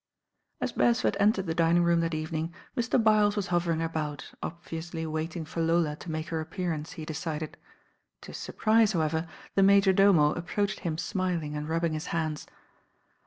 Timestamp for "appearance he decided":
6.41-7.55